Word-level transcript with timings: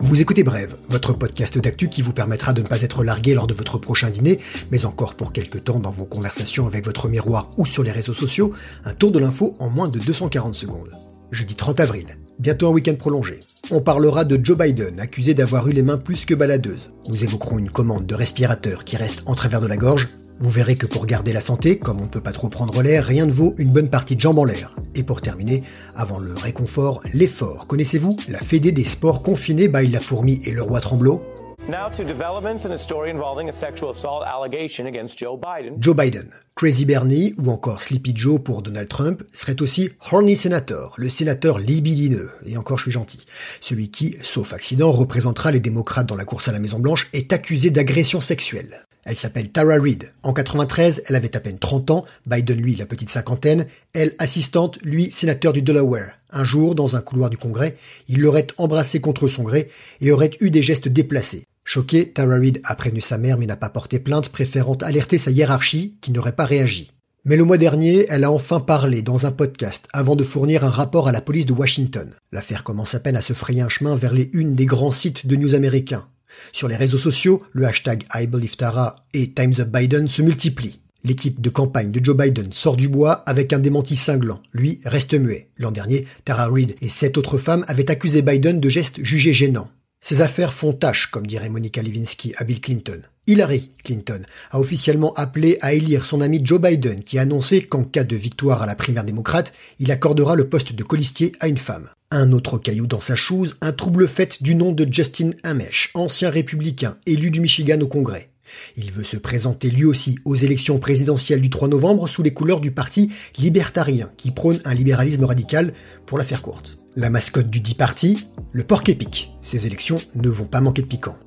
Vous 0.00 0.20
écoutez 0.20 0.42
Brève, 0.42 0.76
votre 0.88 1.12
podcast 1.12 1.58
d'actu 1.58 1.88
qui 1.88 2.02
vous 2.02 2.12
permettra 2.12 2.52
de 2.52 2.62
ne 2.62 2.66
pas 2.66 2.82
être 2.82 3.04
largué 3.04 3.34
lors 3.34 3.46
de 3.46 3.54
votre 3.54 3.78
prochain 3.78 4.10
dîner, 4.10 4.38
mais 4.70 4.84
encore 4.84 5.14
pour 5.14 5.32
quelques 5.32 5.64
temps 5.64 5.80
dans 5.80 5.90
vos 5.90 6.06
conversations 6.06 6.66
avec 6.66 6.84
votre 6.84 7.08
miroir 7.08 7.48
ou 7.58 7.66
sur 7.66 7.82
les 7.82 7.90
réseaux 7.90 8.14
sociaux, 8.14 8.52
un 8.84 8.94
tour 8.94 9.12
de 9.12 9.18
l'info 9.18 9.54
en 9.60 9.68
moins 9.68 9.88
de 9.88 9.98
240 9.98 10.54
secondes. 10.54 10.96
Jeudi 11.30 11.54
30 11.54 11.80
avril, 11.80 12.18
bientôt 12.38 12.68
un 12.68 12.72
week-end 12.72 12.94
prolongé. 12.94 13.40
On 13.70 13.80
parlera 13.80 14.24
de 14.24 14.40
Joe 14.42 14.56
Biden, 14.56 14.98
accusé 15.00 15.34
d'avoir 15.34 15.68
eu 15.68 15.72
les 15.72 15.82
mains 15.82 15.98
plus 15.98 16.24
que 16.24 16.34
baladeuses. 16.34 16.90
Nous 17.08 17.22
évoquerons 17.22 17.58
une 17.58 17.70
commande 17.70 18.06
de 18.06 18.14
respirateur 18.14 18.84
qui 18.84 18.96
reste 18.96 19.22
en 19.26 19.34
travers 19.34 19.60
de 19.60 19.66
la 19.66 19.76
gorge. 19.76 20.08
Vous 20.40 20.50
verrez 20.50 20.76
que 20.76 20.86
pour 20.86 21.04
garder 21.04 21.34
la 21.34 21.42
santé, 21.42 21.78
comme 21.78 22.00
on 22.00 22.04
ne 22.04 22.10
peut 22.10 22.22
pas 22.22 22.32
trop 22.32 22.48
prendre 22.48 22.82
l'air, 22.82 23.04
rien 23.04 23.26
ne 23.26 23.32
vaut 23.32 23.54
une 23.58 23.72
bonne 23.72 23.90
partie 23.90 24.16
de 24.16 24.20
jambes 24.20 24.38
en 24.38 24.44
l'air. 24.44 24.77
Et 24.94 25.02
pour 25.02 25.20
terminer, 25.20 25.62
avant 25.94 26.18
le 26.18 26.34
réconfort, 26.34 27.02
l'effort. 27.14 27.66
Connaissez-vous 27.66 28.16
La 28.28 28.38
Fédé 28.38 28.72
des 28.72 28.84
sports 28.84 29.22
confinés 29.22 29.68
by 29.68 29.86
la 29.88 30.00
fourmi 30.00 30.40
et 30.44 30.52
le 30.52 30.62
roi 30.62 30.80
Tremblot 30.80 31.22
Now 31.68 31.90
to 31.94 32.02
developments 32.02 32.64
in 32.64 32.72
a 32.72 32.78
story 32.78 33.10
involving 33.10 33.50
a 33.50 33.52
sexual 33.52 33.90
assault 33.90 34.22
allegation 34.24 34.86
against 34.86 35.18
Joe 35.18 35.36
Biden. 35.36 35.76
Joe 35.78 35.94
Biden, 35.94 36.30
Crazy 36.54 36.86
Bernie 36.86 37.34
ou 37.36 37.50
encore 37.50 37.82
Sleepy 37.82 38.14
Joe 38.16 38.42
pour 38.42 38.62
Donald 38.62 38.88
Trump 38.88 39.22
serait 39.34 39.60
aussi 39.60 39.90
Horny 40.10 40.34
Senator, 40.34 40.94
le 40.96 41.10
sénateur 41.10 41.58
libidineux, 41.58 42.30
et 42.46 42.56
encore 42.56 42.78
je 42.78 42.84
suis 42.84 42.92
gentil, 42.92 43.26
celui 43.60 43.90
qui, 43.90 44.16
sauf 44.22 44.54
accident, 44.54 44.90
représentera 44.90 45.52
les 45.52 45.60
démocrates 45.60 46.06
dans 46.06 46.16
la 46.16 46.24
course 46.24 46.48
à 46.48 46.52
la 46.52 46.58
Maison 46.58 46.78
Blanche, 46.78 47.10
est 47.12 47.34
accusé 47.34 47.68
d'agression 47.68 48.20
sexuelle. 48.20 48.87
Elle 49.04 49.16
s'appelle 49.16 49.50
Tara 49.50 49.76
Reid. 49.76 50.12
En 50.22 50.32
93, 50.32 51.02
elle 51.06 51.16
avait 51.16 51.36
à 51.36 51.40
peine 51.40 51.58
30 51.58 51.90
ans, 51.90 52.04
Biden 52.26 52.60
lui 52.60 52.76
la 52.76 52.86
petite 52.86 53.10
cinquantaine, 53.10 53.66
elle 53.94 54.14
assistante, 54.18 54.78
lui 54.82 55.10
sénateur 55.12 55.52
du 55.52 55.62
Delaware. 55.62 56.12
Un 56.30 56.44
jour, 56.44 56.74
dans 56.74 56.96
un 56.96 57.00
couloir 57.00 57.30
du 57.30 57.38
Congrès, 57.38 57.76
il 58.08 58.20
l'aurait 58.20 58.46
embrassée 58.58 59.00
contre 59.00 59.28
son 59.28 59.44
gré 59.44 59.70
et 60.00 60.12
aurait 60.12 60.30
eu 60.40 60.50
des 60.50 60.62
gestes 60.62 60.88
déplacés. 60.88 61.44
Choquée, 61.64 62.10
Tara 62.10 62.36
Reid 62.36 62.60
a 62.64 62.74
prévenu 62.74 63.00
sa 63.00 63.18
mère 63.18 63.38
mais 63.38 63.46
n'a 63.46 63.56
pas 63.56 63.68
porté 63.68 63.98
plainte, 63.98 64.30
préférant 64.30 64.76
alerter 64.76 65.18
sa 65.18 65.30
hiérarchie 65.30 65.96
qui 66.00 66.12
n'aurait 66.12 66.32
pas 66.36 66.46
réagi. 66.46 66.92
Mais 67.24 67.36
le 67.36 67.44
mois 67.44 67.58
dernier, 67.58 68.06
elle 68.08 68.24
a 68.24 68.32
enfin 68.32 68.58
parlé 68.58 69.02
dans 69.02 69.26
un 69.26 69.32
podcast 69.32 69.86
avant 69.92 70.16
de 70.16 70.24
fournir 70.24 70.64
un 70.64 70.70
rapport 70.70 71.08
à 71.08 71.12
la 71.12 71.20
police 71.20 71.44
de 71.44 71.52
Washington. 71.52 72.14
L'affaire 72.32 72.64
commence 72.64 72.94
à 72.94 73.00
peine 73.00 73.16
à 73.16 73.20
se 73.20 73.34
frayer 73.34 73.60
un 73.60 73.68
chemin 73.68 73.96
vers 73.96 74.14
les 74.14 74.30
unes 74.32 74.54
des 74.54 74.64
grands 74.64 74.90
sites 74.90 75.26
de 75.26 75.36
news 75.36 75.54
américains. 75.54 76.08
Sur 76.52 76.68
les 76.68 76.76
réseaux 76.76 76.98
sociaux, 76.98 77.42
le 77.52 77.66
hashtag 77.66 78.04
IBelieveTara 78.14 78.96
et 79.14 79.32
Times 79.32 79.54
Up 79.58 79.68
Biden 79.68 80.08
se 80.08 80.22
multiplient. 80.22 80.80
L'équipe 81.04 81.40
de 81.40 81.48
campagne 81.48 81.92
de 81.92 82.04
Joe 82.04 82.16
Biden 82.16 82.52
sort 82.52 82.76
du 82.76 82.88
bois 82.88 83.22
avec 83.26 83.52
un 83.52 83.58
démenti 83.58 83.96
cinglant. 83.96 84.42
Lui 84.52 84.80
reste 84.84 85.14
muet. 85.14 85.48
L'an 85.56 85.70
dernier, 85.70 86.06
Tara 86.24 86.48
Reid 86.48 86.74
et 86.80 86.88
sept 86.88 87.16
autres 87.16 87.38
femmes 87.38 87.64
avaient 87.68 87.90
accusé 87.90 88.20
Biden 88.20 88.60
de 88.60 88.68
gestes 88.68 89.02
jugés 89.04 89.32
gênants. 89.32 89.70
Ces 90.00 90.20
affaires 90.20 90.52
font 90.52 90.72
tâche, 90.72 91.10
comme 91.10 91.26
dirait 91.26 91.48
Monica 91.48 91.82
Lewinsky 91.82 92.34
à 92.36 92.44
Bill 92.44 92.60
Clinton. 92.60 93.02
Hillary 93.28 93.70
Clinton 93.84 94.22
a 94.50 94.58
officiellement 94.58 95.12
appelé 95.12 95.58
à 95.60 95.74
élire 95.74 96.04
son 96.04 96.22
ami 96.22 96.40
Joe 96.42 96.60
Biden 96.60 97.04
qui 97.04 97.18
a 97.18 97.22
annoncé 97.22 97.60
qu'en 97.60 97.84
cas 97.84 98.02
de 98.02 98.16
victoire 98.16 98.62
à 98.62 98.66
la 98.66 98.74
primaire 98.74 99.04
démocrate, 99.04 99.52
il 99.78 99.92
accordera 99.92 100.34
le 100.34 100.48
poste 100.48 100.72
de 100.72 100.82
colistier 100.82 101.32
à 101.38 101.46
une 101.46 101.58
femme. 101.58 101.88
Un 102.10 102.32
autre 102.32 102.56
caillou 102.56 102.86
dans 102.86 103.02
sa 103.02 103.16
chose, 103.16 103.56
un 103.60 103.72
trouble 103.72 104.08
fait 104.08 104.42
du 104.42 104.54
nom 104.54 104.72
de 104.72 104.90
Justin 104.90 105.32
Hamesh, 105.42 105.90
ancien 105.92 106.30
républicain 106.30 106.96
élu 107.04 107.30
du 107.30 107.40
Michigan 107.40 107.78
au 107.82 107.86
Congrès. 107.86 108.30
Il 108.76 108.90
veut 108.92 109.04
se 109.04 109.18
présenter 109.18 109.70
lui 109.70 109.84
aussi 109.84 110.18
aux 110.24 110.34
élections 110.34 110.78
présidentielles 110.78 111.42
du 111.42 111.50
3 111.50 111.68
novembre 111.68 112.08
sous 112.08 112.22
les 112.22 112.32
couleurs 112.32 112.62
du 112.62 112.70
parti 112.70 113.10
libertarien 113.36 114.10
qui 114.16 114.30
prône 114.30 114.62
un 114.64 114.72
libéralisme 114.72 115.24
radical 115.24 115.74
pour 116.06 116.16
la 116.16 116.24
faire 116.24 116.40
courte. 116.40 116.78
La 116.96 117.10
mascotte 117.10 117.50
du 117.50 117.60
dit 117.60 117.74
parti, 117.74 118.26
le 118.52 118.64
porc 118.64 118.84
épique. 118.88 119.30
Ces 119.42 119.66
élections 119.66 120.00
ne 120.14 120.30
vont 120.30 120.46
pas 120.46 120.62
manquer 120.62 120.80
de 120.80 120.88
piquant. 120.88 121.18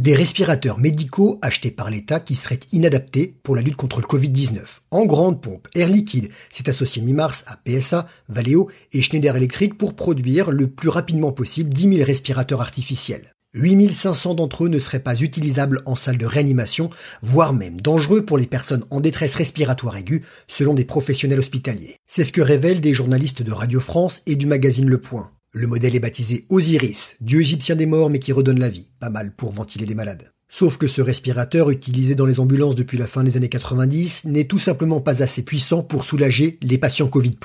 Des 0.00 0.14
respirateurs 0.14 0.78
médicaux 0.78 1.38
achetés 1.42 1.70
par 1.70 1.90
l'État 1.90 2.20
qui 2.20 2.34
seraient 2.34 2.60
inadaptés 2.72 3.36
pour 3.42 3.54
la 3.54 3.60
lutte 3.60 3.76
contre 3.76 4.00
le 4.00 4.06
Covid-19. 4.06 4.78
En 4.90 5.04
grande 5.04 5.42
pompe, 5.42 5.68
Air 5.74 5.88
Liquide 5.88 6.30
s'est 6.48 6.70
associé 6.70 7.02
mi-mars 7.02 7.44
à 7.46 7.58
PSA, 7.58 8.06
Valeo 8.30 8.70
et 8.94 9.02
Schneider 9.02 9.36
Electric 9.36 9.76
pour 9.76 9.92
produire 9.92 10.52
le 10.52 10.68
plus 10.68 10.88
rapidement 10.88 11.32
possible 11.32 11.68
10 11.68 11.96
000 11.96 12.06
respirateurs 12.06 12.62
artificiels. 12.62 13.34
8500 13.52 14.36
d'entre 14.36 14.64
eux 14.64 14.68
ne 14.68 14.78
seraient 14.78 15.00
pas 15.00 15.20
utilisables 15.20 15.82
en 15.84 15.96
salle 15.96 16.16
de 16.16 16.24
réanimation, 16.24 16.88
voire 17.20 17.52
même 17.52 17.78
dangereux 17.78 18.24
pour 18.24 18.38
les 18.38 18.46
personnes 18.46 18.86
en 18.88 19.00
détresse 19.00 19.34
respiratoire 19.34 19.98
aiguë, 19.98 20.24
selon 20.48 20.72
des 20.72 20.86
professionnels 20.86 21.40
hospitaliers. 21.40 21.96
C'est 22.06 22.24
ce 22.24 22.32
que 22.32 22.40
révèlent 22.40 22.80
des 22.80 22.94
journalistes 22.94 23.42
de 23.42 23.52
Radio 23.52 23.80
France 23.80 24.22
et 24.26 24.36
du 24.36 24.46
magazine 24.46 24.88
Le 24.88 24.98
Point. 24.98 25.30
Le 25.52 25.66
modèle 25.66 25.96
est 25.96 26.00
baptisé 26.00 26.44
Osiris, 26.48 27.16
dieu 27.20 27.40
égyptien 27.40 27.74
des 27.74 27.86
morts 27.86 28.08
mais 28.08 28.20
qui 28.20 28.30
redonne 28.30 28.60
la 28.60 28.68
vie, 28.68 28.86
pas 29.00 29.10
mal 29.10 29.34
pour 29.34 29.50
ventiler 29.50 29.84
les 29.84 29.96
malades. 29.96 30.30
Sauf 30.48 30.76
que 30.76 30.86
ce 30.86 31.02
respirateur 31.02 31.70
utilisé 31.70 32.14
dans 32.14 32.24
les 32.24 32.38
ambulances 32.38 32.76
depuis 32.76 32.98
la 32.98 33.08
fin 33.08 33.24
des 33.24 33.36
années 33.36 33.48
90 33.48 34.26
n'est 34.26 34.44
tout 34.44 34.60
simplement 34.60 35.00
pas 35.00 35.24
assez 35.24 35.42
puissant 35.42 35.82
pour 35.82 36.04
soulager 36.04 36.56
les 36.62 36.78
patients 36.78 37.08
Covid+. 37.08 37.36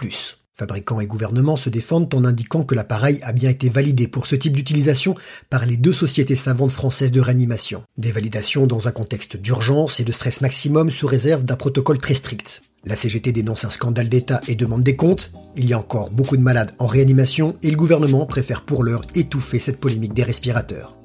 Fabricants 0.54 1.00
et 1.00 1.08
gouvernements 1.08 1.58
se 1.58 1.72
défendent 1.72 2.14
en 2.14 2.26
indiquant 2.26 2.64
que 2.64 2.76
l'appareil 2.76 3.20
a 3.24 3.34
bien 3.34 3.50
été 3.50 3.70
validé 3.70 4.08
pour 4.08 4.28
ce 4.28 4.36
type 4.36 4.56
d'utilisation 4.56 5.16
par 5.50 5.66
les 5.66 5.76
deux 5.76 5.92
sociétés 5.92 6.36
savantes 6.36 6.70
françaises 6.70 7.12
de 7.12 7.22
réanimation. 7.22 7.84
Des 7.98 8.12
validations 8.12 8.68
dans 8.68 8.88
un 8.88 8.92
contexte 8.92 9.36
d'urgence 9.36 10.00
et 10.00 10.04
de 10.04 10.12
stress 10.12 10.42
maximum 10.42 10.92
sous 10.92 11.08
réserve 11.08 11.44
d'un 11.44 11.56
protocole 11.56 11.98
très 11.98 12.14
strict. 12.14 12.62
La 12.88 12.96
CGT 12.96 13.32
dénonce 13.32 13.66
un 13.66 13.72
scandale 13.72 14.10
d'État 14.10 14.42
et 14.48 14.54
demande 14.54 14.84
des 14.84 14.96
comptes. 14.96 15.32
Il 15.56 15.68
y 15.68 15.74
a 15.74 15.80
encore 15.80 16.12
beaucoup 16.12 16.38
de 16.38 16.44
malades 16.44 16.72
en 16.78 16.86
réanimation 16.86 17.56
et 17.64 17.72
le 17.72 17.78
gouvernement 17.78 18.28
préfère 18.28 18.64
pour 18.64 18.84
l'heure 18.84 19.02
étouffer 19.16 19.58
cette 19.58 19.80
polémique 19.80 20.14
des 20.14 20.24
respirateurs. 20.24 20.96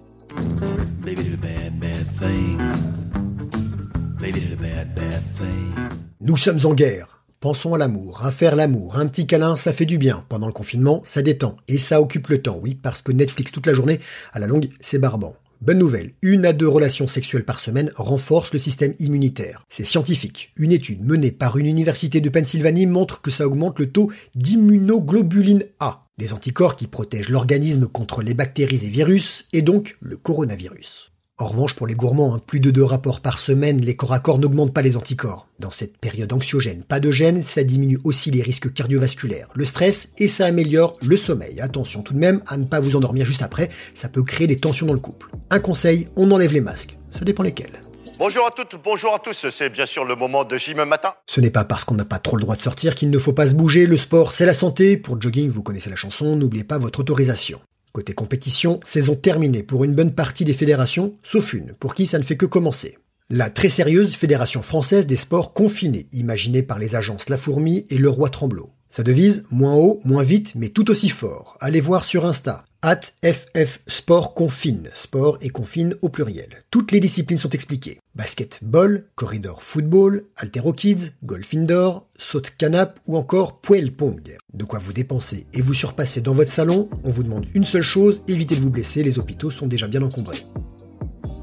Nous 6.21 6.37
sommes 6.37 6.61
en 6.65 6.75
guerre. 6.75 7.25
Pensons 7.41 7.73
à 7.73 7.79
l'amour, 7.79 8.27
à 8.27 8.31
faire 8.31 8.55
l'amour. 8.57 8.99
Un 8.99 9.07
petit 9.07 9.27
câlin, 9.27 9.57
ça 9.57 9.73
fait 9.73 9.87
du 9.87 9.97
bien. 9.97 10.27
Pendant 10.29 10.47
le 10.47 10.53
confinement, 10.53 11.01
ça 11.05 11.23
détend. 11.23 11.57
Et 11.69 11.79
ça 11.79 12.03
occupe 12.03 12.29
le 12.29 12.43
temps, 12.43 12.61
oui, 12.63 12.75
parce 12.75 13.01
que 13.01 13.13
Netflix 13.13 13.53
toute 13.53 13.67
la 13.67 13.73
journée, 13.73 13.99
à 14.35 14.39
la 14.39 14.47
longue, 14.47 14.69
c'est 14.81 14.99
barbant. 14.99 15.35
Bonne 15.63 15.79
nouvelle, 15.79 16.13
une 16.23 16.47
à 16.47 16.55
deux 16.55 16.67
relations 16.67 17.07
sexuelles 17.07 17.45
par 17.45 17.61
semaine 17.61 17.93
renforce 17.95 18.55
le 18.55 18.59
système 18.59 18.95
immunitaire. 18.99 19.67
C'est 19.69 19.85
scientifique. 19.85 20.53
Une 20.57 20.73
étude 20.73 21.05
menée 21.05 21.33
par 21.33 21.59
une 21.59 21.67
université 21.67 22.23
de 22.23 22.31
Pennsylvanie 22.31 22.87
montre 22.87 23.21
que 23.21 23.31
ça 23.31 23.47
augmente 23.47 23.79
le 23.79 23.93
taux 23.93 24.11
d'immunoglobuline 24.35 25.65
A, 25.79 26.07
des 26.17 26.33
anticorps 26.33 26.77
qui 26.77 26.87
protègent 26.87 27.29
l'organisme 27.29 27.87
contre 27.89 28.23
les 28.23 28.33
bactéries 28.33 28.87
et 28.87 28.89
virus, 28.89 29.49
et 29.53 29.61
donc 29.61 29.99
le 30.01 30.17
coronavirus. 30.17 31.10
En 31.41 31.47
revanche, 31.47 31.75
pour 31.75 31.87
les 31.87 31.95
gourmands, 31.95 32.35
hein, 32.35 32.41
plus 32.47 32.61
de 32.61 32.71
deux 32.71 32.85
rapports 32.85 33.21
par 33.21 33.39
semaine, 33.39 33.81
les 33.81 33.97
corps 33.97 34.13
à 34.13 34.19
corps 34.19 34.39
n'augmentent 34.39 34.75
pas 34.75 34.83
les 34.83 34.99
anticorps. 34.99 35.47
Dans 35.59 35.71
cette 35.71 35.97
période 35.97 36.31
anxiogène, 36.35 36.83
pas 36.83 37.01
de 37.01 37.11
gêne, 37.11 37.43
ça 37.43 37.63
diminue 37.63 37.99
aussi 38.05 38.31
les 38.31 38.43
risques 38.43 38.71
cardiovasculaires, 38.71 39.49
le 39.55 39.65
stress 39.65 40.11
et 40.19 40.29
ça 40.29 40.45
améliore 40.45 40.99
le 41.01 41.17
sommeil. 41.17 41.59
Attention 41.63 42.03
tout 42.03 42.13
de 42.13 42.19
même 42.19 42.43
à 42.47 42.59
ne 42.59 42.67
pas 42.67 42.79
vous 42.79 42.95
endormir 42.95 43.25
juste 43.25 43.41
après, 43.41 43.71
ça 43.95 44.11
peut 44.11 44.23
créer 44.23 44.49
des 44.49 44.59
tensions 44.59 44.85
dans 44.85 44.93
le 44.93 45.01
couple. 45.01 45.31
Un 45.49 45.61
conseil, 45.61 46.09
on 46.15 46.31
enlève 46.31 46.53
les 46.53 46.61
masques. 46.61 46.99
Ça 47.11 47.25
dépend 47.25 47.43
lesquels. 47.43 47.81
Bonjour 48.19 48.47
à 48.47 48.51
toutes, 48.51 48.77
bonjour 48.85 49.15
à 49.15 49.19
tous, 49.19 49.49
c'est 49.49 49.71
bien 49.71 49.87
sûr 49.87 50.05
le 50.05 50.17
moment 50.17 50.45
de 50.45 50.59
Jim 50.59 50.85
Matin. 50.85 51.15
Ce 51.27 51.41
n'est 51.41 51.51
pas 51.51 51.65
parce 51.65 51.85
qu'on 51.85 51.95
n'a 51.95 52.05
pas 52.05 52.19
trop 52.19 52.37
le 52.37 52.43
droit 52.43 52.55
de 52.55 52.61
sortir 52.61 52.95
qu'il 52.95 53.09
ne 53.09 53.19
faut 53.19 53.33
pas 53.33 53.47
se 53.47 53.55
bouger, 53.55 53.87
le 53.87 53.97
sport 53.97 54.33
c'est 54.33 54.45
la 54.45 54.53
santé, 54.53 54.99
pour 54.99 55.19
jogging 55.19 55.49
vous 55.49 55.63
connaissez 55.63 55.89
la 55.89 55.97
chanson, 55.97 56.37
n'oubliez 56.37 56.65
pas 56.65 56.77
votre 56.77 57.01
autorisation. 57.01 57.61
Côté 57.93 58.13
compétition, 58.13 58.79
saison 58.85 59.17
terminée 59.17 59.65
pour 59.65 59.83
une 59.83 59.95
bonne 59.95 60.15
partie 60.15 60.45
des 60.45 60.55
fédérations, 60.55 61.17
sauf 61.25 61.53
une, 61.55 61.73
pour 61.73 61.95
qui 61.95 62.07
ça 62.07 62.19
ne 62.19 62.25
fait 62.25 62.37
que 62.37 62.47
commencer. 62.47 62.99
La 63.31 63.51
très 63.51 63.69
sérieuse 63.69 64.15
Fédération 64.15 64.63
française 64.63 65.07
des 65.07 65.17
sports 65.17 65.53
confinés, 65.53 66.09
imaginée 66.13 66.63
par 66.63 66.79
les 66.79 66.95
agences 66.95 67.29
La 67.29 67.37
Fourmi 67.37 67.85
et 67.89 67.99
Le 67.99 68.09
Roi 68.09 68.29
Tremblot. 68.29 68.71
Sa 68.91 69.05
devise, 69.05 69.45
moins 69.51 69.75
haut, 69.75 70.01
moins 70.05 70.25
vite, 70.25 70.55
mais 70.57 70.69
tout 70.69 70.91
aussi 70.91 71.09
fort. 71.09 71.57
Allez 71.61 71.81
voir 71.81 72.03
sur 72.03 72.27
Insta. 72.27 72.65
At 72.83 73.01
FF 73.23 73.81
Sport 73.87 74.35
Confine. 74.35 74.89
Sport 74.95 75.39
et 75.43 75.51
confine 75.51 75.95
au 76.03 76.09
pluriel. 76.09 76.65
Toutes 76.71 76.91
les 76.91 76.99
disciplines 76.99 77.39
sont 77.39 77.51
expliquées. 77.51 77.99
Basketball, 78.17 79.05
corridor 79.15 79.63
football, 79.63 80.25
altéro 80.37 80.73
kids, 80.73 81.13
golf 81.23 81.55
indoor, 81.55 82.07
saute 82.17 82.51
canap 82.57 82.99
ou 83.07 83.17
encore 83.17 83.61
poêle 83.61 83.93
pong. 83.93 84.37
De 84.55 84.65
quoi 84.65 84.81
vous 84.81 84.93
dépenser 84.93 85.47
et 85.55 85.63
vous 85.63 85.75
surpasser 85.75 86.21
dans 86.21 86.35
votre 86.35 86.51
salon, 86.51 86.89
on 87.05 87.11
vous 87.11 87.23
demande 87.23 87.47
une 87.55 87.65
seule 87.65 87.83
chose, 87.83 88.23
évitez 88.27 88.57
de 88.57 88.61
vous 88.61 88.71
blesser, 88.71 89.03
les 89.03 89.19
hôpitaux 89.19 89.51
sont 89.51 89.67
déjà 89.67 89.87
bien 89.87 90.03
encombrés. 90.03 90.47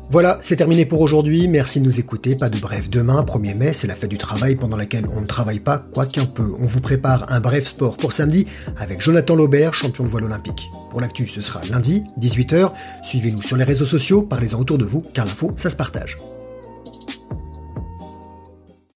Voilà, 0.09 0.37
c'est 0.39 0.55
terminé 0.55 0.85
pour 0.85 1.01
aujourd'hui. 1.01 1.49
Merci 1.49 1.81
de 1.81 1.85
nous 1.85 1.99
écouter. 1.99 2.37
Pas 2.37 2.49
de 2.49 2.59
bref 2.59 2.89
demain, 2.89 3.23
1er 3.23 3.55
mai, 3.55 3.73
c'est 3.73 3.87
la 3.87 3.95
fête 3.95 4.09
du 4.09 4.17
travail 4.17 4.55
pendant 4.55 4.77
laquelle 4.77 5.05
on 5.13 5.19
ne 5.19 5.27
travaille 5.27 5.59
pas, 5.59 5.79
quoi 5.79 6.05
qu'un 6.05 6.25
peu. 6.25 6.53
On 6.61 6.65
vous 6.65 6.79
prépare 6.79 7.25
un 7.29 7.41
bref 7.41 7.67
sport 7.67 7.97
pour 7.97 8.13
samedi 8.13 8.47
avec 8.77 9.01
Jonathan 9.01 9.35
Laubert, 9.35 9.73
champion 9.73 10.05
de 10.05 10.09
voile 10.09 10.23
olympique. 10.23 10.69
Pour 10.91 11.01
l'actu, 11.01 11.27
ce 11.27 11.41
sera 11.41 11.61
lundi, 11.65 12.05
18h. 12.21 12.71
Suivez-nous 13.03 13.41
sur 13.41 13.57
les 13.57 13.65
réseaux 13.65 13.85
sociaux, 13.85 14.21
parlez-en 14.21 14.59
autour 14.59 14.77
de 14.77 14.85
vous, 14.85 15.03
car 15.13 15.25
l'info, 15.25 15.51
ça 15.57 15.69
se 15.69 15.75
partage. 15.75 16.15